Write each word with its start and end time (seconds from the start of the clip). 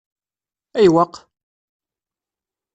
Ayweq? 0.79 1.13